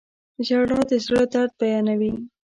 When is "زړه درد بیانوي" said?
1.05-2.11